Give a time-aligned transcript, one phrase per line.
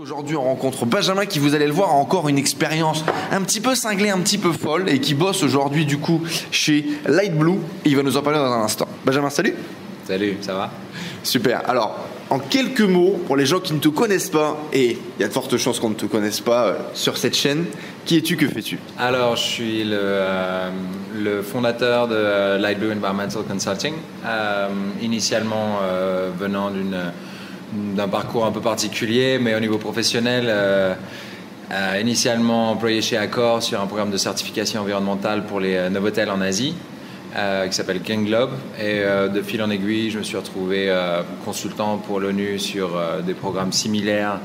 [0.00, 3.60] Aujourd'hui, on rencontre Benjamin qui, vous allez le voir, a encore une expérience un petit
[3.60, 6.22] peu cinglée, un petit peu folle et qui bosse aujourd'hui du coup
[6.52, 7.58] chez Light Blue.
[7.84, 8.86] Il va nous en parler dans un instant.
[9.04, 9.56] Benjamin, salut
[10.06, 10.70] Salut, ça va?
[11.24, 11.68] Super.
[11.68, 11.98] Alors,
[12.30, 15.28] en quelques mots, pour les gens qui ne te connaissent pas, et il y a
[15.28, 17.64] de fortes chances qu'on ne te connaisse pas euh, sur cette chaîne,
[18.04, 18.78] qui es-tu, que fais-tu?
[19.00, 20.70] Alors, je suis le, euh,
[21.16, 23.94] le fondateur de euh, Light Blue Environmental Consulting,
[25.02, 25.80] initialement
[26.38, 26.96] venant d'une
[27.72, 30.48] d'un parcours un peu particulier, mais au niveau professionnel,
[31.70, 36.30] euh, initialement employé chez Accor sur un programme de certification environnementale pour les euh, Novotel
[36.30, 36.74] en Asie,
[37.36, 38.52] euh, qui s'appelle King Globe.
[38.80, 40.90] Et de fil en aiguille, je me suis retrouvé
[41.44, 44.40] consultant pour l'ONU sur des programmes similaires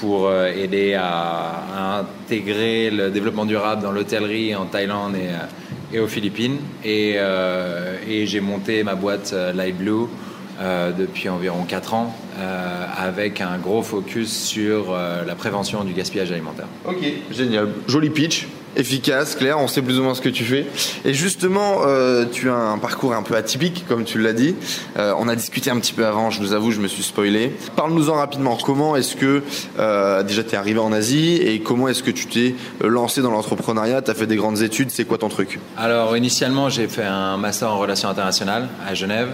[0.00, 5.16] pour aider à, intégrer le développement durable dans l'hôtellerie en Thaïlande
[5.92, 6.58] et, aux Philippines.
[6.82, 7.16] Et,
[8.08, 10.06] et j'ai monté ma boîte Light Blue
[10.60, 15.92] euh, depuis environ 4 ans euh, avec un gros focus sur euh, la prévention du
[15.94, 16.66] gaspillage alimentaire.
[16.84, 17.70] Ok, génial.
[17.88, 18.46] Joli pitch,
[18.76, 20.66] efficace, clair, on sait plus ou moins ce que tu fais.
[21.04, 21.80] Et justement,
[22.32, 24.56] tu as un parcours un peu atypique, comme tu l'as dit.
[24.96, 27.52] On a discuté un petit peu avant, je vous avoue, je me suis spoilé.
[27.76, 28.58] Parle-nous-en rapidement.
[28.60, 29.42] Comment est-ce que
[30.24, 34.02] déjà tu es arrivé en Asie et comment est-ce que tu t'es lancé dans l'entrepreneuriat?
[34.02, 35.60] Tu as fait des grandes études, c'est quoi ton truc?
[35.76, 39.28] Alors initialement j'ai fait un master en relations internationales à Genève.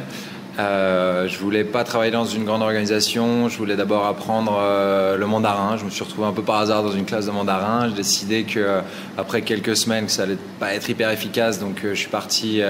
[0.60, 5.26] Euh, je voulais pas travailler dans une grande organisation, je voulais d'abord apprendre euh, le
[5.26, 5.76] mandarin.
[5.78, 7.88] Je me suis retrouvé un peu par hasard dans une classe de mandarin.
[7.88, 8.80] J'ai décidé que euh,
[9.16, 12.60] après quelques semaines que ça allait pas être hyper efficace, donc euh, je suis parti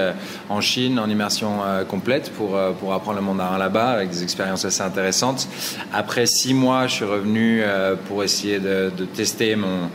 [0.49, 4.81] en Chine en immersion complète pour pour apprendre le mandarin là-bas avec des expériences assez
[4.81, 5.47] intéressantes.
[5.93, 7.63] Après six mois, je suis revenu
[8.07, 9.89] pour essayer de tester mon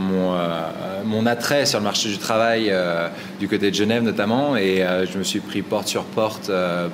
[0.00, 0.70] mon, euh,
[1.04, 4.56] mon attrait sur le marché du travail euh, du côté de Genève notamment.
[4.56, 6.50] Et euh, je me suis pris porte sur porte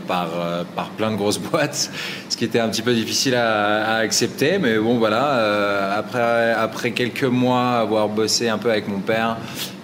[0.07, 0.29] par,
[0.75, 1.91] par plein de grosses boîtes,
[2.29, 6.91] ce qui était un petit peu difficile à, à accepter, mais bon voilà, après, après
[6.91, 9.37] quelques mois avoir bossé un peu avec mon père,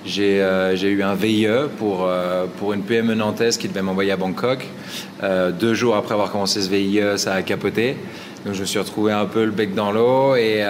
[0.04, 1.46] j'ai euh, j'ai eu un VIE
[1.78, 4.66] pour, euh, pour une PME nantaise qui devait m'envoyer à Bangkok.
[5.22, 7.96] Euh, deux jours après avoir commencé ce VIE, ça a capoté.
[8.44, 10.64] Donc je me suis retrouvé un peu le bec dans l'eau et,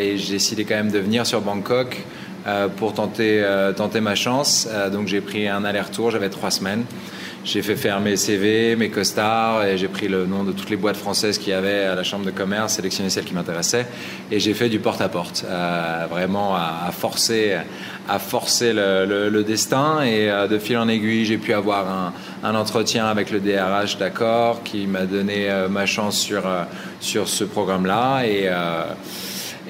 [0.00, 1.96] et j'ai décidé quand même de venir sur Bangkok
[2.76, 3.44] pour tenter,
[3.76, 4.68] tenter ma chance.
[4.92, 6.84] Donc j'ai pris un aller-retour, j'avais trois semaines.
[7.44, 10.76] J'ai fait faire mes CV, mes costards et j'ai pris le nom de toutes les
[10.76, 13.86] boîtes françaises qu'il y avait à la chambre de commerce, sélectionné celles qui m'intéressaient
[14.30, 17.56] et j'ai fait du porte-à-porte, euh, vraiment à, à forcer,
[18.08, 21.88] à forcer le, le- le destin et euh, de fil en aiguille j'ai pu avoir
[21.88, 22.12] un,
[22.46, 26.64] un entretien avec le DRH d'accord qui m'a donné euh, ma chance sur, euh,
[27.00, 28.82] sur ce programme-là et euh,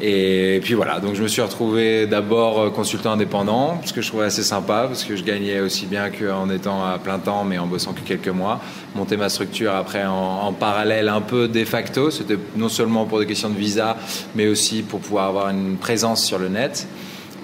[0.01, 4.09] et puis voilà, donc je me suis retrouvé d'abord euh, consultant indépendant, ce que je
[4.09, 7.59] trouvais assez sympa, parce que je gagnais aussi bien qu'en étant à plein temps, mais
[7.59, 8.61] en bossant que quelques mois.
[8.95, 13.27] Monter ma structure après en, parallèle, un peu de facto, c'était non seulement pour des
[13.27, 13.97] questions de visa,
[14.37, 16.87] mais aussi pour pouvoir avoir une présence sur le net.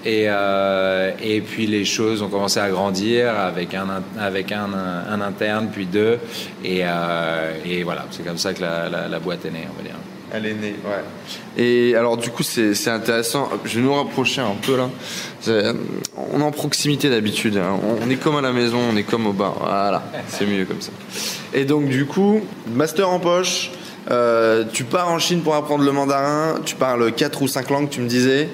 [0.05, 1.11] Et, euh,
[1.45, 3.87] puis les choses ont commencé à grandir avec un,
[4.19, 6.19] avec interne, puis deux.
[6.63, 10.14] Et, euh, et voilà, c'est comme ça que la boîte est née, on va dire.
[10.35, 11.63] Elle est née, ouais.
[11.63, 14.89] Et alors du coup c'est intéressant, je vais nous rapprocher un peu là.
[15.39, 15.73] C'est-
[16.33, 17.79] On est en proximité d'habitude, hein.
[17.83, 20.65] on on est comme à la maison, on est comme au bar, voilà, c'est mieux
[20.65, 20.91] comme ça.
[21.53, 22.41] Et donc du coup,
[22.73, 23.71] master en poche,
[24.11, 27.89] euh, tu pars en Chine pour apprendre le mandarin, tu parles 4 ou 5 langues
[27.89, 28.49] tu me disais,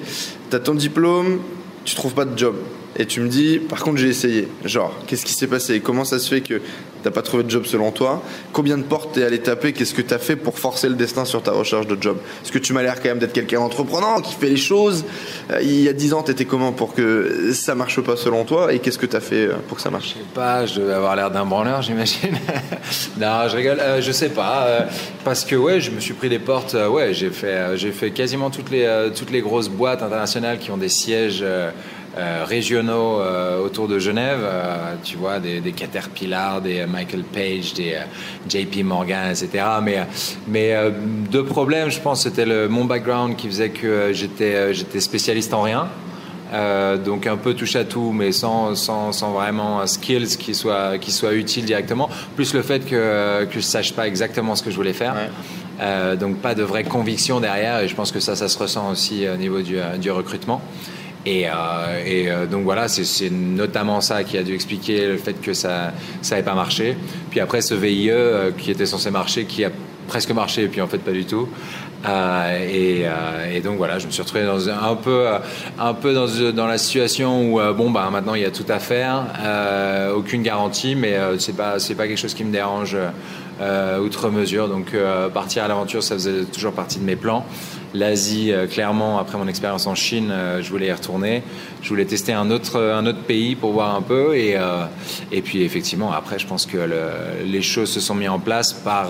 [0.50, 1.40] tu as ton diplôme,
[1.84, 2.54] tu trouves pas de job.
[2.96, 4.48] Et tu me dis, par contre j'ai essayé.
[4.66, 5.80] Genre, qu'est-ce qui s'est passé?
[5.80, 6.60] Comment ça se fait que
[7.02, 9.72] t'as pas trouvé de job selon toi Combien de portes t'es allé taper?
[9.72, 12.18] Qu'est-ce que t'as fait pour forcer le destin sur ta recherche de job?
[12.40, 15.04] Parce que tu m'as l'air quand même d'être quelqu'un d'entreprenant, qui fait les choses?
[15.50, 18.72] Euh, il y a 10 ans, t'étais comment pour que ça marche pas selon toi?
[18.72, 20.08] Et qu'est-ce que t'as fait euh, pour que ça marche?
[20.08, 22.38] Je sais pas, je devais avoir l'air d'un branleur, j'imagine.
[23.20, 23.80] non, je rigole.
[23.80, 24.86] Euh, je sais pas,
[25.24, 26.74] parce que ouais, je me suis pris des portes.
[26.74, 30.76] ouais, j'ai fait, j'ai fait quasiment toutes les toutes les grosses boîtes internationales qui ont
[30.76, 31.44] des sièges.
[32.18, 37.74] Euh, régionaux euh, autour de Genève, euh, tu vois, des, des Caterpillar, des Michael Page,
[37.74, 37.96] des
[38.48, 39.64] JP Morgan, etc.
[39.82, 40.06] Mais,
[40.46, 40.74] mais
[41.30, 45.62] deux problèmes, je pense, c'était le, mon background qui faisait que j'étais j'étais spécialiste en
[45.62, 45.88] rien.
[46.52, 50.54] Euh, donc un peu touche à tout, mais sans, sans, sans vraiment un skills qui
[50.54, 52.10] soit, qui soit utile directement.
[52.36, 55.14] Plus le fait que, que je sache pas exactement ce que je voulais faire.
[55.14, 55.30] Ouais.
[55.80, 58.90] Euh, donc pas de vraie conviction derrière, et je pense que ça, ça se ressent
[58.90, 60.60] aussi au niveau du, du recrutement.
[61.24, 61.46] Et,
[62.06, 65.92] et donc voilà, c'est notamment ça qui a dû expliquer le fait que ça
[66.30, 66.96] n'avait pas marché.
[67.30, 68.10] Puis après, ce VIE
[68.58, 69.70] qui était censé marcher, qui a
[70.08, 71.48] presque marché et puis en fait pas du tout.
[72.06, 75.26] Euh, et, donc voilà, je me suis retrouvé dans un peu,
[75.78, 78.78] un peu dans, dans la situation où bon bah maintenant il y a tout à
[78.78, 79.24] faire,
[80.16, 82.96] aucune garantie, mais c'est pas c'est pas quelque chose qui me dérange
[84.00, 84.68] outre mesure.
[84.68, 84.96] Donc
[85.32, 87.46] partir à l'aventure, ça faisait toujours partie de mes plans.
[87.94, 91.42] L'Asie, euh, clairement, après mon expérience en Chine, euh, je voulais y retourner.
[91.82, 94.34] Je voulais tester un autre, un autre pays pour voir un peu.
[94.34, 94.84] Et, euh,
[95.30, 96.78] et puis, effectivement, après, je pense que
[97.44, 99.08] les choses se sont mises en place par,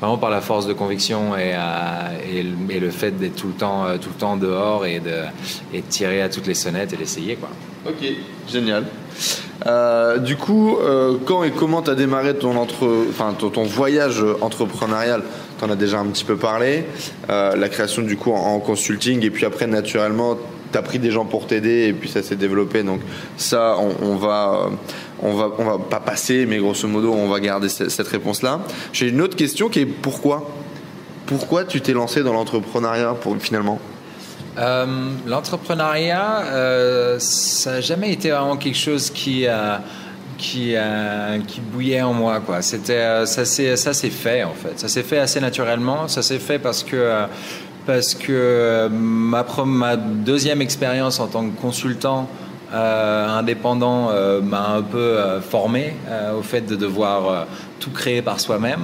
[0.00, 1.54] vraiment par la force de conviction et,
[2.34, 5.24] et, le fait d'être tout le temps, tout le temps dehors et de,
[5.74, 7.38] et de tirer à toutes les sonnettes et d'essayer.
[7.86, 8.02] Ok,
[8.50, 8.84] génial.
[10.24, 10.78] du coup,
[11.26, 15.22] quand et comment tu as démarré ton, entre, ton voyage entrepreneurial?
[15.60, 16.84] Tu en as déjà un petit peu parlé.
[17.28, 20.36] Euh, la création du coup en, consulting et puis après naturellement
[20.72, 22.82] tu as pris des gens pour t'aider et puis ça s'est développé.
[22.82, 23.00] Donc
[23.36, 24.70] ça, on, va,
[25.20, 28.60] on va, on va pas passer, mais grosso modo, on va garder cette, réponse-là.
[28.92, 30.48] J'ai une autre question qui est pourquoi?
[31.26, 33.80] Pourquoi tu t'es lancé dans l'entrepreneuriat pour finalement?
[34.58, 34.86] Euh,
[35.26, 39.82] L'entrepreneuriat, euh, ça n'a jamais été vraiment quelque chose qui a
[40.40, 42.40] qui, euh, qui bouillait en moi.
[42.40, 42.62] Quoi.
[42.62, 44.78] C'était, euh, ça, s'est, ça s'est fait en fait.
[44.80, 46.08] Ça s'est fait assez naturellement.
[46.08, 47.26] Ça s'est fait parce que, euh,
[47.86, 52.28] parce que ma, ma deuxième expérience en tant que consultant
[52.72, 54.12] indépendant
[54.44, 55.96] m'a un peu formé
[56.38, 57.48] au fait de devoir
[57.80, 58.82] tout créer par soi-même.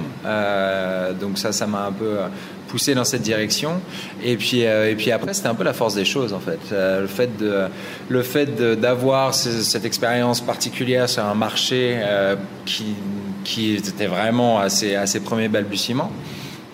[1.21, 2.17] donc ça, ça m'a un peu
[2.67, 3.81] poussé dans cette direction.
[4.23, 6.59] Et puis, euh, et puis après, c'était un peu la force des choses, en fait.
[6.71, 7.67] Euh, le fait de,
[8.09, 12.35] le fait d'avoir cette expérience particulière sur un marché euh,
[12.65, 12.95] qui,
[13.43, 16.11] qui était vraiment à ses, à ses premiers balbutiements.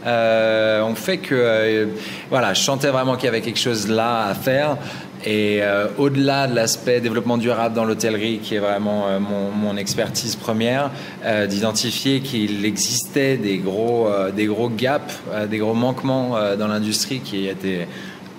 [0.06, 1.88] on fait que
[2.30, 4.78] voilà, je sentais vraiment qu'il y avait quelque chose là à faire
[5.26, 10.36] et euh, au-delà de l'aspect développement durable dans l'hôtellerie, qui est vraiment euh, mon, expertise
[10.36, 10.92] première,
[11.24, 17.48] euh, d'identifier qu'il existait des gros, des gros gaps, des gros manquements dans l'industrie qui
[17.48, 17.88] étaient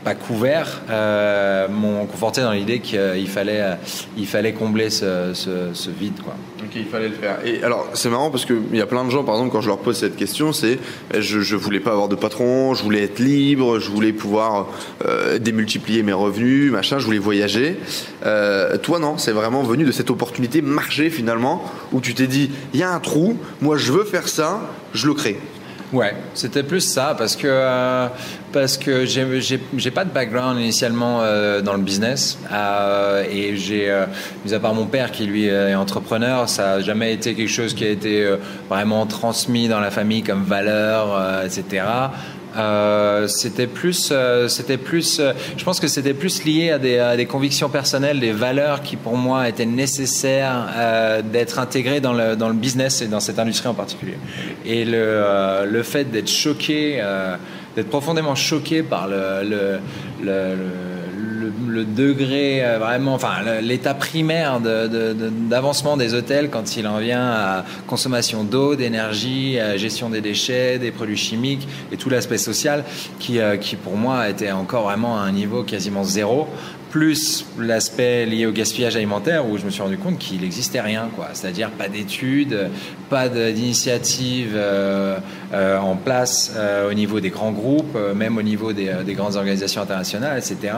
[0.05, 0.83] pas couverts,
[1.71, 3.77] m'ont conforté dans l'idée qu'il fallait,
[4.17, 5.33] il fallait combler ce,
[5.99, 6.21] vide.
[6.23, 6.35] Quoi.
[6.65, 7.39] Ok, il fallait le faire.
[7.45, 9.69] Et alors, c'est marrant parce qu'il y a plein de gens, par exemple, quand je
[9.69, 10.79] leur pose cette question, c'est
[11.13, 14.69] eh, je, je voulais pas avoir de patron, je voulais être libre, je voulais pouvoir
[15.05, 17.77] euh, démultiplier mes revenus, machin, je voulais voyager.
[18.25, 22.51] Euh, toi, non, c'est vraiment venu de cette opportunité marché finalement, où tu t'es dit,
[22.73, 24.61] il y a un trou, moi je veux faire ça,
[24.95, 25.39] je le crée.
[25.93, 28.09] Ouais, c'était plus ça parce que euh,
[28.53, 34.05] parce que j'ai pas de background initialement euh, dans le business euh, et j'ai
[34.45, 37.75] mis à part mon père qui lui est entrepreneur, ça a jamais été quelque chose
[37.75, 38.37] qui a été
[38.69, 41.85] vraiment transmis dans la famille comme valeur, etc.
[42.57, 46.99] Euh, c'était plus, euh, c'était plus, euh, je pense que c'était plus lié à des,
[46.99, 52.37] à des, convictions personnelles, des valeurs qui pour moi étaient nécessaires d'être intégrées dans le,
[52.37, 54.17] dans le business et dans cette industrie en particulier.
[54.65, 57.03] Et le, le fait d'être choqué,
[57.75, 59.81] d'être profondément choqué par le, le,
[60.23, 60.57] le
[61.67, 67.65] le, degré euh, vraiment, enfin l'état primaire d'avancement des hôtels quand il en vient à
[67.87, 72.85] consommation d'eau, d'énergie, gestion des déchets, des produits chimiques et tout l'aspect social
[73.19, 76.49] qui, euh, qui pour moi était encore vraiment à un niveau quasiment zéro
[76.95, 81.09] plus l'aspect lié au gaspillage alimentaire où je me suis rendu compte qu'il n'existait rien,
[81.17, 81.31] quoi.
[81.33, 82.71] C'est-à-dire pas d'études,
[83.11, 85.19] pas d'initiatives euh,
[85.53, 89.83] euh, en place euh, au niveau des grands groupes, même au niveau des, grandes organisations
[89.83, 90.73] internationales, etc.,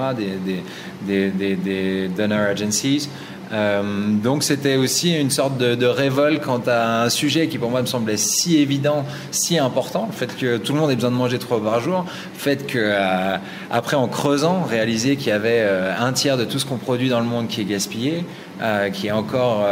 [1.07, 3.11] des, donor agencies.
[3.53, 7.81] Euh, donc c'était aussi une sorte de, révolte quant à un sujet qui pour moi
[7.81, 11.17] me semblait si évident, si important, le fait que tout le monde ait besoin de
[11.17, 13.37] manger trois par jour, le fait que euh,
[13.71, 17.09] après en creusant, réaliser qu'il y avait euh, un tiers de tout ce qu'on produit
[17.09, 18.25] dans le monde qui est gaspillé,
[18.95, 19.67] qui est encore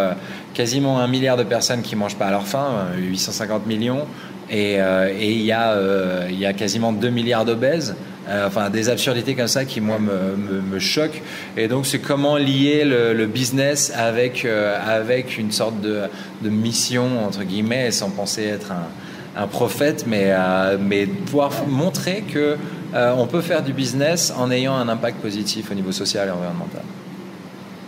[0.52, 4.06] quasiment un milliard de personnes qui mangent pas à leur faim, 850 millions,
[4.50, 7.96] et, il y, y a quasiment 2 milliards d'obèses.
[8.28, 11.22] Euh, enfin, des absurdités comme ça qui, moi, me, choquent.
[11.56, 16.08] Et donc, c'est comment lier le, business avec, euh, avec une sorte de,
[16.42, 22.56] mission, entre guillemets, sans penser être un, un prophète, mais, euh, mais pouvoir montrer que
[22.96, 26.82] on peut faire du business en ayant un impact positif au niveau social et environnemental.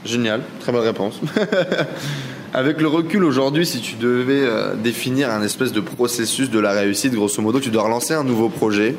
[0.04, 1.20] Génial, très bonne réponse.
[2.56, 6.72] Avec le recul aujourd'hui, si tu devais euh, définir un espèce de processus de la
[6.72, 8.94] réussite, grosso modo, tu dois relancer un nouveau projet,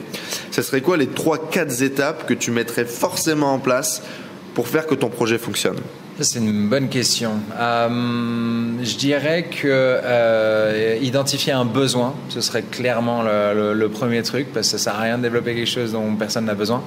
[0.52, 4.04] ce serait quoi les 3-4 étapes que tu mettrais forcément en place
[4.54, 5.78] pour faire que ton projet fonctionne?
[6.20, 7.32] C'est une bonne question.
[7.60, 7.90] Euh,
[8.84, 14.78] je dirais que euh, identifier un besoin, ce serait clairement le, premier truc, parce que
[14.78, 16.84] ça sert à rien de développer quelque chose dont personne n'a besoin.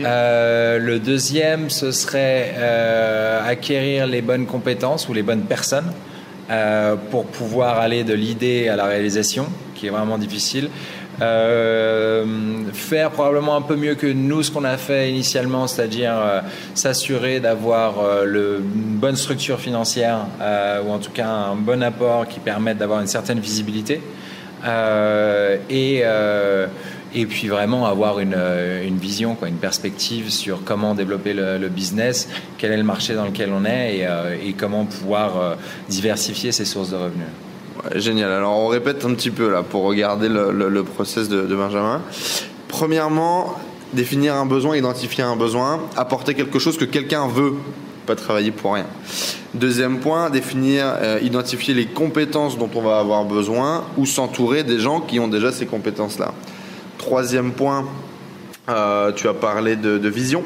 [0.00, 2.54] Le deuxième, ce serait
[3.46, 5.92] acquérir les bonnes compétences ou les bonnes personnes
[7.10, 10.68] pour pouvoir aller de l'idée à la réalisation, qui est vraiment difficile.
[11.20, 12.24] Euh,
[12.72, 16.40] faire probablement un peu mieux que nous ce qu'on a fait initialement, c'est-à-dire euh,
[16.74, 20.26] s'assurer d'avoir euh, une bonne structure financière
[20.84, 24.00] ou en tout cas un bon apport qui permette d'avoir une certaine visibilité
[25.70, 26.02] et
[27.14, 28.36] et puis vraiment avoir une,
[28.84, 33.24] une, vision, quoi, une perspective sur comment développer le, business, quel est le marché dans
[33.24, 35.56] lequel on est et, et comment pouvoir
[35.88, 37.26] diversifier ses sources de revenus
[37.94, 38.30] génial.
[38.30, 42.00] Alors on répète un petit peu là pour regarder le, process de, Benjamin.
[42.68, 43.56] Premièrement,
[43.92, 47.54] définir un besoin, identifier un besoin, apporter quelque chose que quelqu'un veut,
[48.06, 48.86] pas travailler pour rien.
[49.54, 54.78] Deuxième point, définir, euh, identifier les compétences dont on va avoir besoin ou s'entourer des
[54.78, 56.32] gens qui ont déjà ces compétences-là.
[57.00, 57.86] Troisième point,
[58.68, 60.44] euh, tu as parlé de vision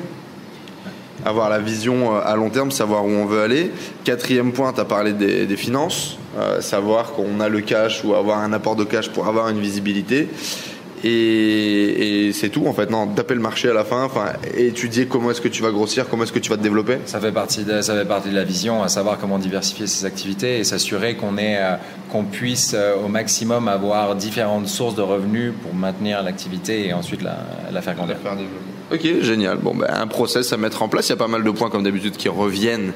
[1.25, 3.73] avoir la vision euh, à long terme, savoir où on veut aller.
[4.05, 8.39] Quatrième point, tu as parlé des, finances, euh, savoir qu'on a le cash ou avoir
[8.39, 10.29] un apport de cash pour avoir une visibilité.
[11.05, 12.91] Et, c'est tout en fait.
[12.91, 16.09] Non, taper le marché à la fin, enfin, étudier comment est-ce que tu vas grossir,
[16.09, 16.99] comment est-ce que tu vas te développer.
[17.07, 20.07] Ça fait partie de, ça fait partie de la vision, à savoir comment diversifier ses
[20.07, 21.77] activités et s'assurer qu'on est, euh,
[22.11, 27.39] qu'on puisse au maximum avoir différentes sources de revenus pour maintenir l'activité et ensuite la,
[27.71, 28.17] la faire grandir.
[28.25, 28.39] La faire
[28.93, 29.59] Ok, génial.
[29.59, 31.09] Bon, ben, un process à mettre en place.
[31.09, 32.93] Il y a pas mal de points, comme d'habitude, qui reviennent.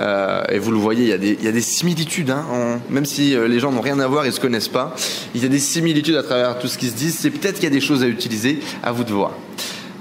[0.00, 2.30] Euh, et vous le voyez, il y a des, il y a des similitudes.
[2.30, 4.94] Hein, même si euh, les gens n'ont rien à voir et se connaissent pas,
[5.34, 7.12] il y a des similitudes à travers tout ce qui se dit.
[7.12, 8.58] C'est peut-être qu'il y a des choses à utiliser.
[8.82, 9.32] À vous de voir.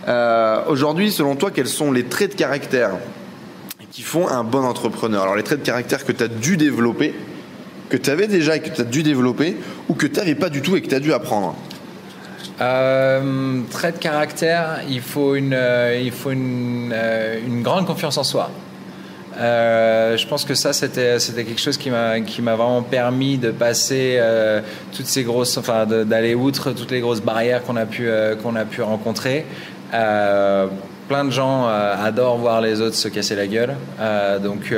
[0.07, 2.91] Euh, Aujourd'hui, selon toi, quels sont les traits de caractère
[3.91, 5.21] qui font un bon entrepreneur?
[5.21, 7.13] Alors, les traits de caractère que tu as dû développer,
[7.89, 9.55] que tu avais déjà et que tu as dû développer,
[9.87, 11.55] ou que tu n'avais pas du tout et que tu as dû apprendre?
[12.59, 18.17] Euh, trait de caractère, il faut une, euh, il faut une, euh, une, grande confiance
[18.17, 18.49] en soi.
[19.39, 24.19] Je pense que ça, c'était, quelque chose qui m'a, vraiment permis de passer
[24.95, 28.81] toutes ces grosses, enfin, d'aller outre toutes les grosses barrières qu'on a pu, a pu
[28.81, 29.45] rencontrer.
[29.91, 33.75] plein de gens adorent voir les autres se casser la gueule.
[34.41, 34.73] donc,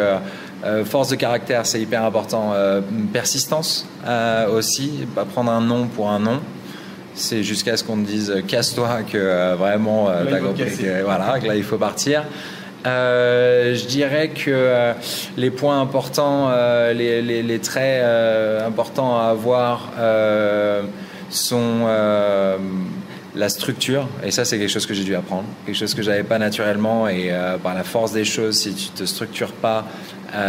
[0.84, 2.52] force de caractère, c'est hyper important.
[3.14, 3.88] persistance
[4.54, 6.42] aussi, pas prendre un nom pour un nom
[7.16, 11.40] c'est jusqu'à ce qu'on te dise euh, casse-toi que euh, vraiment euh, compris que, voilà,
[11.40, 12.24] que là il faut partir.
[12.86, 14.94] je dirais que
[15.38, 16.52] les points importants,
[16.94, 18.04] les, les, traits
[18.66, 19.92] importants à avoir
[21.30, 21.88] sont
[23.36, 26.24] la structure, et ça c'est quelque chose que j'ai dû apprendre, quelque chose que j'avais
[26.24, 29.86] pas naturellement, et par la force des choses, si tu te structures pas,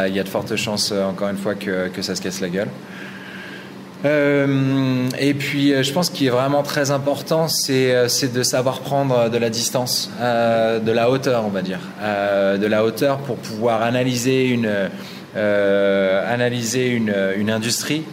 [0.06, 2.48] il y a de fortes chances, encore une fois, que, que ça se casse la
[2.48, 2.70] gueule.
[4.04, 8.80] Euh, et puis, euh, je pense qu'il est vraiment très important, c'est euh, de savoir
[8.80, 13.82] prendre de la distance, de la hauteur, on va dire, de la hauteur pour pouvoir
[13.82, 14.68] analyser une,
[17.50, 18.04] industrie.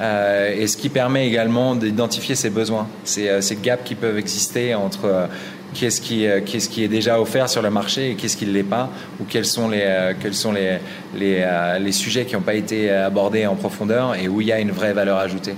[0.00, 5.28] et ce qui permet également d'identifier ses besoins, ces gaps qui peuvent exister entre
[5.74, 8.52] qu'est-ce qui, euh, qu'est-ce qui est déjà offert sur le marché et qu'est-ce qui ne
[8.52, 8.88] l'est pas,
[9.20, 10.78] ou quels sont les, euh, quels sont les,
[11.14, 14.52] les, euh, les sujets qui n'ont pas été abordés en profondeur et où il y
[14.52, 15.54] a une vraie valeur ajoutée.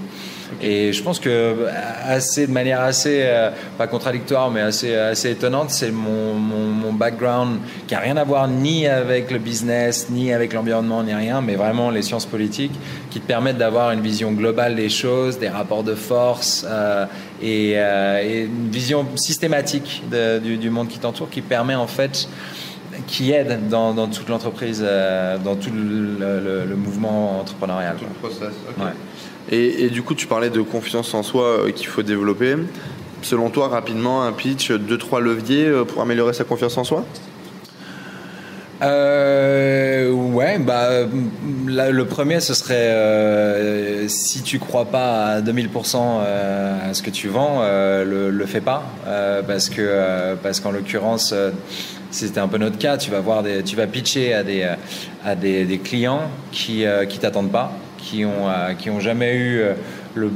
[0.62, 1.66] Et je pense que
[2.04, 3.28] assez de manière assez
[3.76, 7.58] pas contradictoire mais assez assez étonnante, c'est mon, mon, mon, background
[7.88, 11.56] qui a rien à voir ni avec le business, ni avec l'environnement, ni rien, mais
[11.56, 12.78] vraiment les sciences politiques
[13.16, 16.66] qui te permettent d'avoir une vision globale des choses, des rapports de force
[17.42, 20.02] et, et, une vision systématique
[20.42, 22.28] du, du, monde qui t'entoure, qui permet en fait
[23.06, 24.84] qui aide dans, dans toute l'entreprise,
[25.44, 27.96] dans tout le, le, mouvement entrepreneurial.
[27.96, 28.54] Tout le process.
[28.78, 28.92] Ouais.
[29.50, 32.56] Et, du coup, tu parlais de confiance en soi euh, qu'il faut développer.
[33.22, 37.04] Selon toi, rapidement, un pitch, deux, trois leviers euh, pour améliorer sa confiance en soi?
[38.82, 40.88] Euh, ouais, bah,
[41.66, 45.96] le premier, ce serait euh, si tu crois pas à 2000%
[46.90, 48.84] à ce que tu vends, le, le fais pas,
[49.46, 51.34] parce que parce qu'en l'occurrence,
[52.10, 52.96] c'était un peu notre cas.
[52.96, 54.68] Tu vas voir tu vas pitcher à des
[55.24, 57.72] à des, des clients qui qui t'attendent pas,
[58.06, 59.74] qui ont, euh, qui ont jamais eu euh,
[60.14, 60.30] le.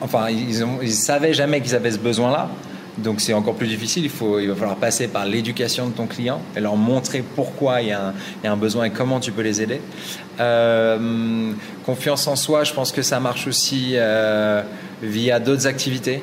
[0.00, 2.48] enfin, ils, ont, ils savaient jamais qu'ils avaient ce besoin-là.
[2.98, 4.04] Donc c'est encore plus difficile.
[4.04, 7.82] Il, faut, il va falloir passer par l'éducation de ton client et leur montrer pourquoi
[7.82, 9.80] il y, a un, il y a un besoin et comment tu peux les aider.
[10.40, 11.52] Euh,
[11.86, 13.96] confiance en soi, je pense que ça marche aussi
[15.02, 16.22] via d'autres activités.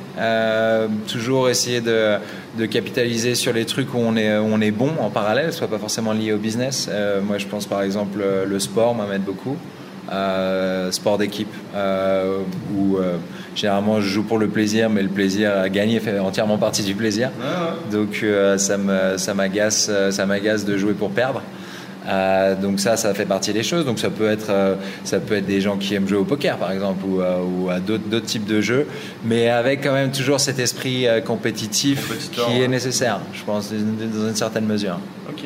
[1.08, 2.18] toujours essayer de,
[2.58, 5.80] de, capitaliser sur les trucs où on est, on est bon en parallèle, soit pas
[5.80, 6.90] forcément lié au business.
[7.24, 9.58] moi, je pense par exemple le sport m'amène beaucoup.
[10.92, 11.54] Sport d'équipe,
[12.76, 12.98] où
[13.56, 16.96] généralement je joue pour le plaisir, mais le plaisir à gagner fait entièrement partie du
[16.96, 17.32] plaisir.
[17.92, 18.26] Donc
[18.58, 21.42] ça m'agace, ça m'agace de jouer pour perdre.
[22.08, 23.86] Euh, donc ça, ça fait partie des choses.
[23.86, 26.58] Donc ça peut être, euh, ça peut être des gens qui aiment jouer au poker,
[26.58, 28.88] par exemple, ou, euh, à d'autres types de jeux,
[29.24, 34.36] mais avec quand même toujours cet esprit compétitif qui est nécessaire, je pense, dans une
[34.36, 35.00] certaine mesure.
[35.30, 35.46] Ok.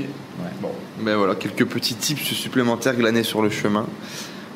[0.62, 3.86] Bon, mais voilà, quelques petits tips supplémentaires glanés sur le chemin.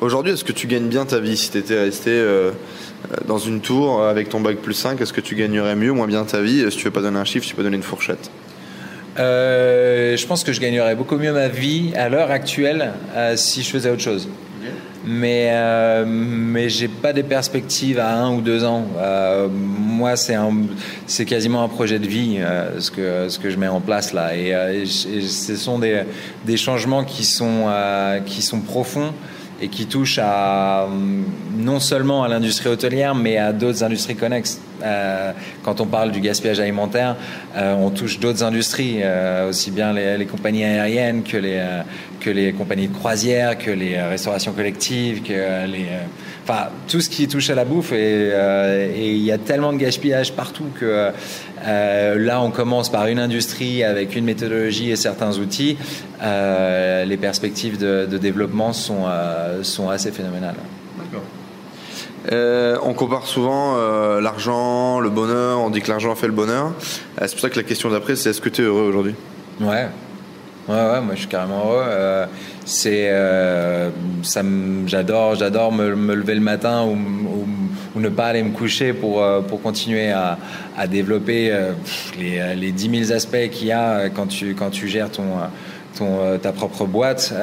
[0.00, 2.24] Aujourd'hui, est-ce que tu gagnes bien ta vie si tu étais resté
[3.26, 6.06] dans une tour avec ton bac plus 5 Est-ce que tu gagnerais mieux ou moins
[6.06, 6.64] bien ta vie?
[6.70, 8.30] Si tu veux pas donner un chiffre, tu peux donner une fourchette.
[9.18, 13.62] Euh, je pense que je gagnerais beaucoup mieux ma vie à l'heure actuelle euh, si
[13.62, 14.28] je faisais autre chose.
[15.02, 18.86] Mais, euh, mais j'ai pas des perspectives à un ou deux ans.
[18.98, 20.36] Euh, moi, c'est,
[21.06, 22.38] c'est quasiment un projet de vie,
[22.78, 24.36] ce, que, ce que je mets en place là.
[24.36, 26.02] Et, ce sont des,
[26.44, 27.72] des changements qui sont,
[28.26, 29.14] qui sont profonds
[29.60, 30.88] et qui touchent à,
[31.58, 34.60] non seulement à l'industrie hôtelière, mais à d'autres industries connexes.
[34.82, 37.16] Euh, quand on parle du gaspillage alimentaire,
[37.56, 41.62] euh, on touche d'autres industries, euh, aussi bien les, compagnies aériennes que les,
[42.20, 45.86] que les compagnies de croisière, que les restaurations collectives, que les,
[46.44, 47.92] enfin tout ce qui touche à la bouffe.
[47.92, 48.32] Et
[48.96, 51.10] il y a tellement de gaspillage partout que
[51.64, 55.76] là, on commence par une industrie avec une méthodologie et certains outils.
[56.20, 59.06] les perspectives de, de développement sont,
[59.62, 60.56] sont assez phénoménales.
[62.32, 66.66] Euh, on compare souvent euh, l'argent, le bonheur, on dit que l'argent fait le bonheur.
[67.20, 69.14] Euh, c'est pour ça que la question d'après, c'est est-ce que tu es heureux aujourd'hui?
[69.60, 69.88] Ouais.
[70.70, 72.26] Ouais, moi je suis carrément heureux.
[72.64, 73.10] c'est,
[74.22, 74.42] ça,
[74.86, 76.96] j'adore, j'adore me, lever le matin ou,
[77.98, 80.38] ne pas aller me coucher pour, pour continuer à,
[80.86, 81.52] développer
[82.18, 85.24] les, les 10 000 aspects qu'il y a quand tu, quand tu gères ton,
[85.98, 87.34] ton, ta propre boîte,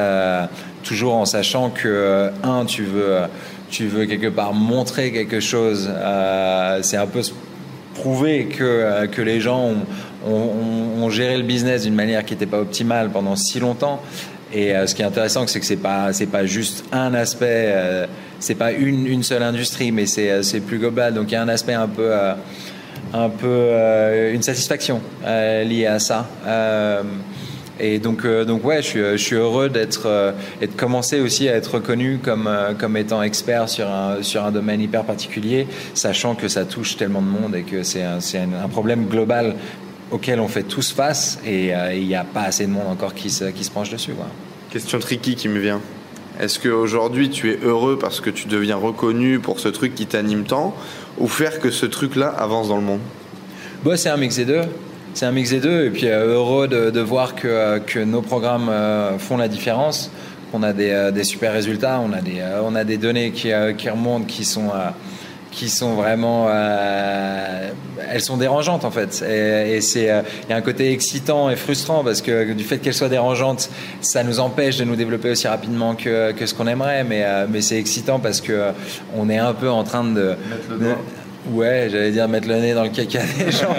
[0.83, 3.23] toujours en sachant que, un, tu veux
[3.69, 5.89] tu veux quelque part montrer quelque chose.
[5.91, 7.21] Euh, c'est un peu
[7.93, 9.85] prouver que, euh, que les gens ont,
[10.25, 14.01] ont, géré le business d'une manière qui n'était pas optimale pendant si longtemps.
[14.53, 17.73] Et euh, ce qui est intéressant, c'est que c'est pas pas juste un aspect,
[18.39, 21.13] c'est pas une, seule industrie, mais c'est c'est plus global.
[21.13, 22.11] Donc il y a un aspect un peu
[23.13, 23.71] un peu
[24.33, 26.27] une satisfaction liée à ça.
[27.79, 31.19] Et donc, euh, donc ouais, je suis, je suis heureux d'être euh, et de commencer
[31.19, 35.03] aussi à être reconnu comme, euh, comme étant expert sur un, sur un domaine hyper
[35.03, 38.19] particulier, sachant que ça touche tellement de monde et que c'est un,
[38.69, 39.55] problème global
[40.11, 43.29] auquel on fait tous face et il n'y a pas assez de monde encore qui
[43.29, 44.13] se, qui se penche dessus.
[44.13, 44.27] Quoi.
[44.71, 45.81] Question tricky qui me vient.
[46.39, 50.43] Est-ce qu'aujourd'hui tu es heureux parce que tu deviens reconnu pour ce truc qui t'anime
[50.43, 50.75] tant
[51.17, 53.01] ou faire que ce truc-là avance dans le monde?
[53.83, 54.63] Bah, C'est un mix des deux
[55.17, 55.85] c'est un mix des deux.
[55.85, 60.11] Et puis euh, heureux de, voir que, euh, que, nos programmes euh, font la différence,
[60.51, 63.89] qu'on a des, des, super résultats, on a des, on a des données qui, qui
[63.89, 64.69] remontent, qui sont
[65.57, 66.47] qui sont vraiment
[68.09, 69.21] elles sont dérangeantes en fait.
[69.23, 70.03] Et, c'est
[70.43, 73.69] il y a un côté excitant et frustrant parce que du fait qu'elles soient dérangeantes
[74.01, 77.03] ça nous empêche de nous développer aussi rapidement que, que ce qu'on aimerait.
[77.03, 78.71] Mais mais c'est excitant parce que
[79.15, 80.35] on est un peu en train de,
[81.51, 83.73] Ouais, j'allais dire mettre le nez dans le caca des gens,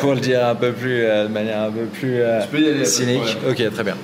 [0.00, 3.36] pour le dire un peu plus, euh, de manière un peu plus euh, cynique.
[3.48, 3.96] Ok, très bien.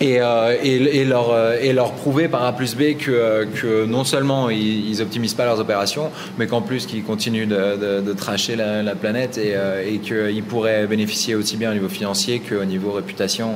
[0.00, 4.50] Et, euh, et, leur, et leur prouver par A plus B que, que non seulement
[4.50, 9.38] ils, optimisent pas leurs opérations, mais qu'en plus qu'ils continuent de, de, tracher la, planète
[9.38, 9.54] et,
[9.86, 13.52] et qu'ils pourraient bénéficier aussi bien au niveau financier qu'au niveau réputation,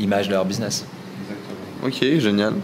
[0.00, 0.84] image de leur business.
[1.22, 2.14] Exactement.
[2.14, 2.54] Ok, génial.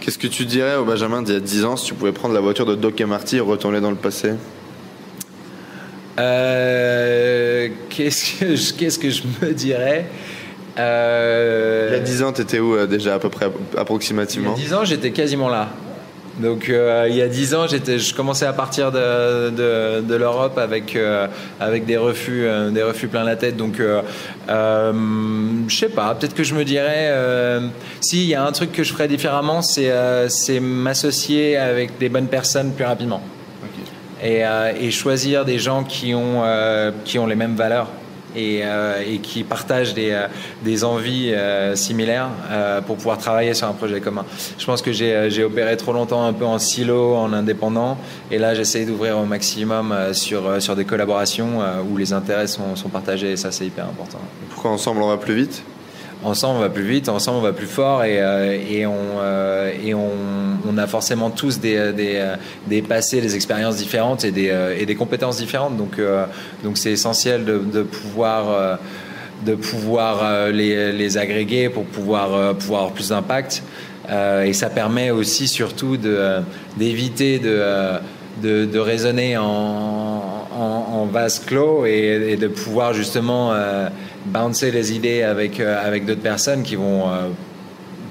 [0.00, 2.34] Qu'est-ce que tu dirais au Benjamin d'il y a 10 ans si tu pouvais prendre
[2.34, 4.32] la voiture de Doc et Marty et retourner dans le passé?
[6.18, 10.06] Euh, qu'est-ce, que je, qu'est-ce que je me dirais?
[10.78, 14.54] Euh, Il y a 10 ans, tu étais où euh, déjà à peu près approximativement?
[14.56, 15.68] Il y a 10 ans, j'étais quasiment là.
[16.40, 20.14] Donc euh, il y a dix ans, j'étais, je commençais à partir de, de, de
[20.14, 21.26] l'Europe avec euh,
[21.58, 23.56] avec des refus, euh, des refus plein la tête.
[23.56, 23.80] Donc
[24.48, 27.12] je sais pas, peut-être que je me dirais,
[28.00, 29.92] si il y a un truc que je ferais différemment, c'est
[30.28, 33.22] c'est m'associer avec des bonnes personnes plus rapidement.
[34.22, 34.42] Et,
[34.78, 36.42] et, choisir des gens qui ont
[37.04, 37.88] qui ont les mêmes valeurs
[38.36, 40.26] euh, et, qui partagent des, euh,
[40.62, 42.28] des envies euh, similaires
[42.86, 44.24] pour pouvoir travailler sur un projet commun.
[44.58, 47.98] Je pense que j'ai opéré trop longtemps un peu en silo, en indépendant,
[48.30, 52.88] et là j'essaye d'ouvrir au maximum sur, sur des collaborations où les intérêts sont, sont
[52.88, 54.18] partagés, et ça c'est hyper important.
[54.50, 55.62] Pourquoi ensemble on va plus vite?
[56.22, 58.04] Ensemble on va plus vite, ensemble on va plus fort.
[58.04, 58.16] Et,
[58.70, 58.94] et, on,
[59.84, 62.34] et on, on, a forcément tous des, des,
[62.66, 65.76] des passés, des expériences différentes et des, et des compétences différentes.
[65.76, 66.24] Donc euh,
[66.62, 68.78] donc c'est essentiel de, de pouvoir
[69.44, 73.62] de pouvoir les, les, agréger pour pouvoir, pouvoir avoir plus d'impact.
[74.44, 75.96] et ça permet aussi surtout
[76.76, 77.62] d'éviter de,
[78.42, 83.54] de, de, raisonner en, en, vase clos et, de pouvoir justement
[84.26, 87.04] bouncer les idées avec, avec d'autres personnes qui vont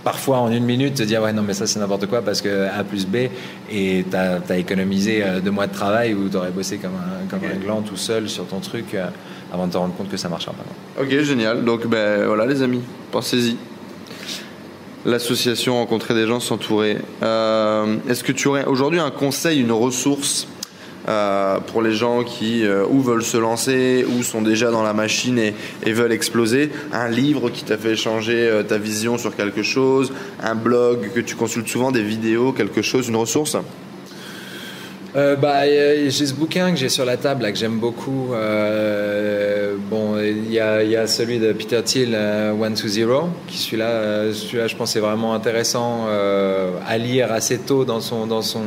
[0.03, 2.67] parfois en une minute te dire ouais non mais ça c'est n'importe quoi parce que
[2.67, 3.29] A plus B
[3.71, 7.27] et tu as, économisé euh, deux mois de travail où tu aurais bossé comme un,
[7.27, 9.07] comme un gland tout seul sur ton truc euh,
[9.53, 11.01] avant de te rendre compte que ça marchera pas.
[11.01, 12.81] Ok génial donc ben voilà les amis
[13.11, 13.57] pensez-y.
[15.05, 16.97] L'association rencontrer des gens s'entourer.
[17.23, 20.45] Euh, est-ce que tu aurais aujourd'hui un conseil, une ressource
[21.09, 24.93] euh, pour les gens qui euh, ou veulent se lancer ou sont déjà dans la
[24.93, 26.69] machine et, veulent exploser.
[26.93, 31.19] Un livre qui t'a fait changer euh, ta vision sur quelque chose, un blog que
[31.19, 33.57] tu consultes souvent, des vidéos, quelque chose, une ressource?
[35.15, 38.27] Bah, j'ai ce bouquin que j'ai sur la table que j'aime beaucoup.
[39.89, 42.15] bon, il y, a celui de Peter Thiel,
[42.61, 47.99] One to Zero, qui celui-là, je pense, est vraiment intéressant à lire assez tôt dans
[47.99, 48.61] son dans son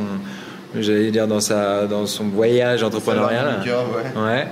[0.79, 3.61] j'allais dire dans sa dans son voyage entrepreneurial.
[4.15, 4.47] Ouais.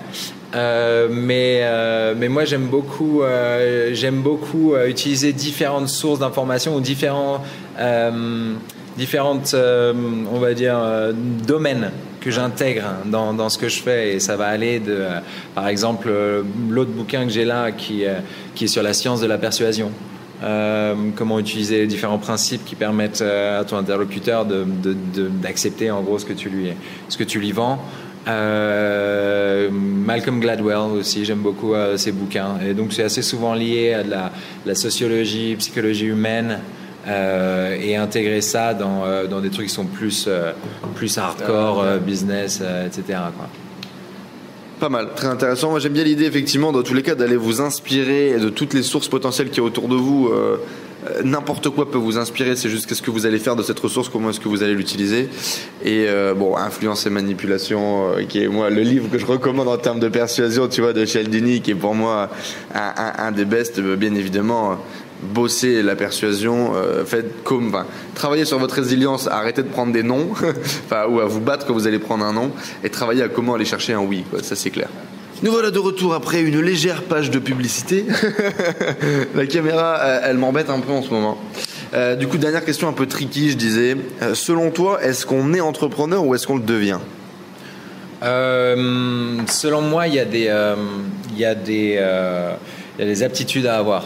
[0.54, 6.82] Euh, mais euh, mais moi j'aime beaucoup euh, j'aime beaucoup utiliser différentes sources d'informations ou
[6.82, 7.42] différents
[8.98, 10.78] différentes on va dire
[11.48, 15.06] domaines que j'intègre dans, dans, ce que je fais et ça va aller de
[15.56, 16.12] par exemple
[16.70, 18.04] l'autre bouquin que j'ai là qui
[18.54, 19.92] qui est sur la science de la persuasion
[20.44, 26.02] euh, comment utiliser les différents principes qui permettent euh, à ton interlocuteur d'accepter de, en
[26.02, 26.72] gros ce que tu lui,
[27.10, 27.80] ce que tu lui vends.
[28.28, 32.58] Euh, Malcolm Gladwell aussi, j'aime beaucoup ses bouquins.
[32.68, 34.32] Et donc c'est assez souvent lié à la,
[34.66, 36.60] la sociologie, psychologie humaine.
[37.08, 40.30] et intégrer ça dans, des trucs qui sont plus,
[40.96, 43.20] plus hardcore, business, etc.
[44.82, 45.70] Pas mal, très intéressant.
[45.70, 48.82] Moi j'aime bien l'idée effectivement dans tous les cas d'aller vous inspirer de toutes les
[48.82, 50.30] sources potentielles qui est autour de vous.
[50.30, 50.58] Euh,
[51.06, 53.80] euh, n'importe quoi peut vous inspirer, c'est juste qu'est-ce que vous allez faire de cette
[53.80, 55.30] ressource, comment est-ce que vous allez l'utiliser.
[55.86, 59.78] Et euh, bon, influence et manipulation, qui est moi le livre que je recommande en
[59.78, 62.32] termes de persuasion, tu vois, de Cialdini, qui est pour moi
[62.74, 64.80] un, un des best, bien évidemment
[65.22, 70.04] bosser la persuasion, euh, faites comme, enfin, travaillez sur votre résilience, arrêtez de prendre des
[70.04, 70.30] noms,
[70.86, 72.52] enfin, ou à vous battre quand vous allez prendre un nom,
[72.84, 74.90] et travaillez à comment aller chercher un oui, quoi, ça c'est clair.
[75.44, 78.06] Nous voilà de retour après une légère page de publicité.
[79.36, 81.40] la caméra, elle, m'embête un peu en ce moment.
[81.96, 83.98] Euh, du coup, dernière question un peu tricky, je disais.
[84.22, 87.00] Euh, selon toi, est-ce qu'on est entrepreneur ou est-ce qu'on le devient?
[88.22, 90.54] Selon moi, il y a des,
[91.32, 92.00] il y a des,
[93.00, 94.04] il y a des aptitudes à avoir.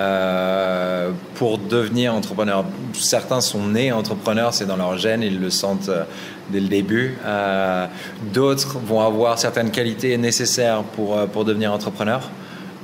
[0.00, 2.64] Euh, pour devenir entrepreneur.
[2.94, 6.04] Certains sont nés entrepreneurs, c'est dans leur gène, ils le sentent euh,
[6.48, 7.18] dès le début.
[7.26, 7.86] Euh,
[8.32, 12.22] d'autres vont avoir certaines qualités nécessaires pour, pour devenir entrepreneur.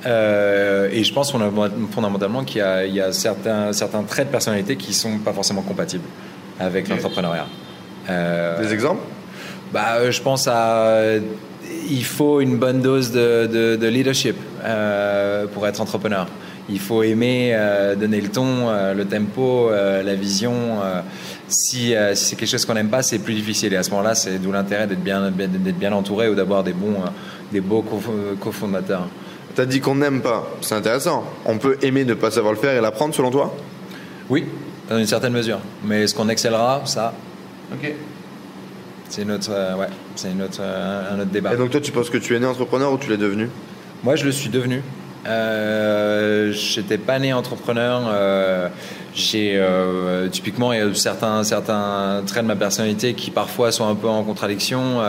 [0.04, 1.32] et je pense
[1.92, 5.62] fondamentalement qu'il y, y a, certains, certains traits de personnalité qui ne sont pas forcément
[5.62, 6.04] compatibles
[6.60, 7.46] avec l'entrepreneuriat.
[8.06, 9.00] Des exemples?
[9.72, 11.14] bah, Je pense à
[11.90, 14.36] il faut une bonne dose de, de, de leadership
[15.54, 16.26] pour être entrepreneur
[16.68, 20.54] il faut aimer euh, donner le ton, euh, le tempo, euh, la vision.
[21.48, 23.72] si, c'est quelque chose qu'on n'aime pas, c'est plus difficile.
[23.72, 26.74] Et à ce moment-là, c'est d'où l'intérêt d'être bien, d'être bien entouré ou d'avoir des
[26.74, 26.96] bons,
[27.52, 27.84] des beaux
[28.40, 29.08] cofondateurs.
[29.54, 30.46] Tu as dit qu'on n'aime pas.
[30.60, 31.24] C'est intéressant.
[31.46, 33.56] On peut aimer ne pas savoir le faire et l'apprendre, selon toi?
[34.28, 34.44] Oui,
[34.90, 35.60] dans une certaine mesure.
[35.84, 36.82] Mais est-ce qu'on excellera?
[36.84, 37.14] Ça.
[37.72, 37.92] Ok.
[39.08, 41.54] C'est notre, ouais, c'est notre, un autre débat.
[41.54, 43.48] Et donc toi, tu penses que tu es né entrepreneur ou tu l'es devenu?
[44.04, 44.82] Moi, je le suis devenu.
[45.28, 48.02] Euh, j'étais pas né entrepreneur.
[48.08, 48.68] Euh,
[49.34, 53.94] euh, typiquement il y a certains certains traits de ma personnalité qui parfois sont un
[53.94, 55.02] peu en contradiction.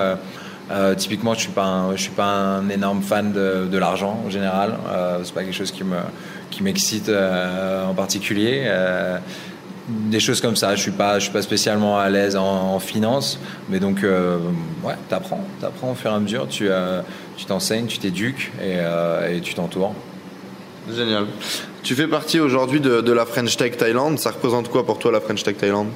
[0.98, 1.52] typiquement, je suis
[1.96, 4.78] je suis pas un énorme fan de, l'argent en général.
[5.24, 5.98] c'est pas quelque chose qui me
[6.50, 8.70] qui m'excite en particulier
[9.88, 10.76] des choses comme ça.
[10.76, 14.04] Je suis je suis pas spécialement à l'aise en, finance, mais donc
[14.84, 16.48] ouais, t'apprends, t'apprends au fur et à mesure.
[16.48, 16.68] Tu,
[17.38, 18.78] tu t'enseignes, tu t'éduques et,
[19.36, 19.94] et tu t'entoures.
[20.96, 21.26] Génial.
[21.84, 24.18] Tu fais partie aujourd'hui de, la French Tech Thailand.
[24.18, 25.88] Ça représente quoi pour toi la French Tech Thailand?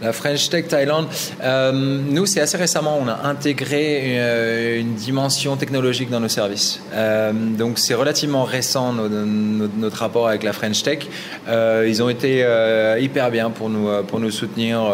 [0.00, 1.06] La French Tech Thailand,
[1.44, 6.80] euh, nous, c'est assez récemment, on a intégré euh, une, dimension technologique dans nos services.
[6.92, 11.06] Euh, donc, c'est relativement récent notre rapport avec la French Tech.
[11.48, 12.44] ils ont été
[12.98, 14.92] hyper bien pour nous, pour nous soutenir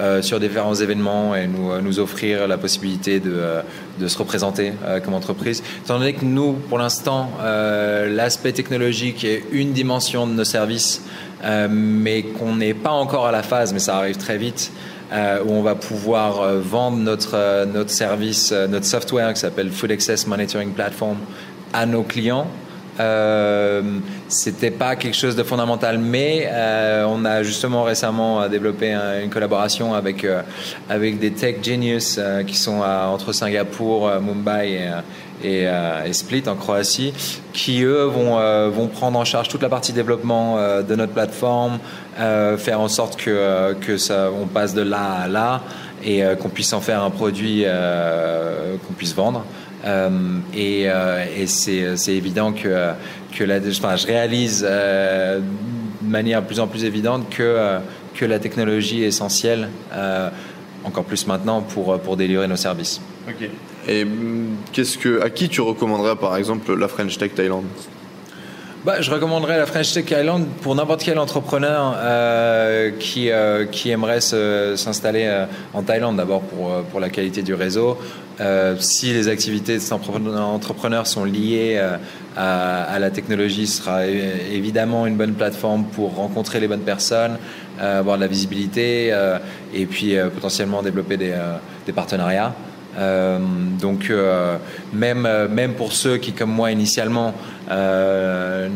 [0.00, 3.60] euh, sur différents événements et nous, euh, nous offrir la possibilité de, euh,
[4.00, 4.72] de se représenter
[5.04, 5.62] comme entreprise.
[5.84, 11.02] Étant donné que nous, pour l'instant, l'aspect technologique est une dimension de nos services,
[11.70, 14.72] mais qu'on n'est pas encore à la phase, mais ça arrive très vite.
[15.12, 20.72] où on va pouvoir vendre notre, notre service, notre software qui s'appelle Food Access Monitoring
[20.72, 21.18] Platform
[21.72, 22.46] à nos clients.
[23.00, 23.82] Euh,
[24.28, 29.94] c'était pas quelque chose de fondamental, mais euh, on a justement récemment développé une collaboration
[29.94, 30.26] avec
[30.88, 34.80] avec des tech genius qui sont entre Singapour, Mumbai
[35.42, 37.14] et, et, Split en Croatie,
[37.52, 38.36] qui eux vont
[38.70, 41.78] vont prendre en charge toute la partie développement de notre plateforme,
[42.16, 45.62] faire en sorte que que ça on passe de là à là
[46.04, 47.64] et qu'on puisse en faire un produit
[48.86, 49.44] qu'on puisse vendre.
[49.84, 50.10] Euh,
[50.54, 52.92] et, euh, et c'est évident que,
[53.36, 55.40] que la, enfin, je réalise euh,
[56.00, 57.78] de manière plus en plus évidente que,
[58.14, 59.68] que la technologie est essentielle,
[60.84, 63.00] encore plus maintenant, pour, pour délivrer nos services.
[63.28, 63.48] Ok.
[63.88, 67.64] Et mm, qu'est-ce que, à qui tu recommanderais par exemple la French Tech Thailand?
[68.82, 73.90] Bah, je recommanderais la French Tech Island pour n'importe quel entrepreneur euh, qui, euh, qui
[73.90, 77.98] aimerait s'installer euh, en Thaïlande, d'abord pour, pour la qualité du réseau.
[78.78, 81.78] Si les activités de cet entrepreneur sont liées
[82.36, 87.36] à, à, la technologie, ce sera évidemment une bonne plateforme pour rencontrer les bonnes personnes,
[87.78, 89.14] avoir de la visibilité
[89.74, 91.34] et puis potentiellement développer des,
[91.86, 92.54] des partenariats.
[92.98, 93.38] Euh,
[93.80, 94.56] donc euh,
[94.92, 97.34] même, même pour ceux qui, comme moi initialement,
[97.70, 98.68] euh,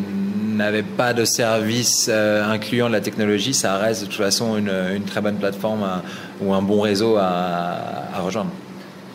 [0.55, 5.21] n'avaient pas de service incluant de la technologie, ça reste de toute façon une, très
[5.21, 5.85] bonne plateforme
[6.41, 8.51] ou un bon réseau à rejoindre.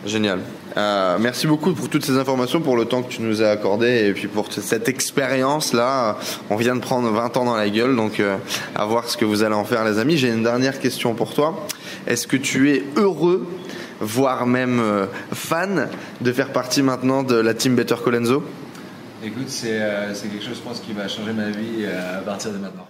[0.06, 0.40] Génial.
[0.76, 4.12] merci beaucoup pour toutes ces informations, pour le temps que tu nous as accordé et
[4.12, 6.16] puis pour cette expérience là.
[6.48, 8.22] On vient de prendre 20 ans dans la gueule, donc
[8.74, 10.16] à voir ce que vous allez en faire, les amis.
[10.16, 11.66] J'ai une dernière question pour toi.
[12.06, 13.46] Est-ce que tu es heureux
[14.00, 15.88] voire même euh, fan
[16.20, 18.42] de faire partie maintenant de la team Better Colenso?
[19.22, 22.52] Écoute, c'est euh, quelque chose, je pense, qui va changer ma vie euh, à partir
[22.52, 22.89] de maintenant.